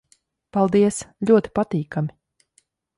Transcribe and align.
Paldies. 0.57 0.97
Ļoti 1.31 1.55
patīkami... 1.61 2.21